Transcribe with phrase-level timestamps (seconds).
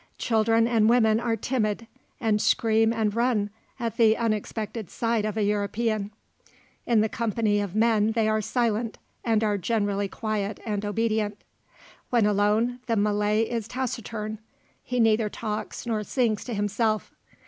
[0.17, 1.85] Children and women are timid,
[2.19, 6.09] and scream and run at the unexpected sight of a European.
[6.87, 11.43] In the company of men they are silent, and are generally quiet and obedient.
[12.09, 14.39] When alone the Malay is taciturn;
[14.81, 17.13] he neither talks nor sings to himself.